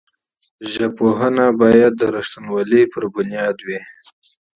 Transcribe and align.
ژبپوهنه 0.73 1.45
باید 1.61 1.93
د 1.97 2.01
واقعیتونو 2.15 2.83
پر 2.93 3.03
بنسټ 3.13 3.57
وي. 3.67 3.79